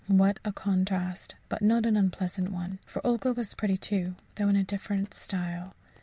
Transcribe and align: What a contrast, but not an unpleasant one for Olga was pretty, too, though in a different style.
What 0.07 0.39
a 0.43 0.51
contrast, 0.51 1.35
but 1.47 1.61
not 1.61 1.85
an 1.85 1.95
unpleasant 1.95 2.49
one 2.51 2.79
for 2.87 3.05
Olga 3.05 3.33
was 3.33 3.53
pretty, 3.53 3.77
too, 3.77 4.15
though 4.33 4.47
in 4.47 4.55
a 4.55 4.63
different 4.63 5.13
style. 5.13 5.75